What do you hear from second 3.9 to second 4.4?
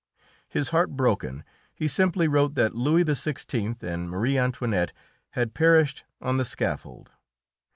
Marie